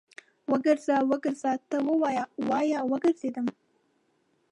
[0.49, 3.47] وګرځه، وګرځه ته وايې، وايه وګرځېدم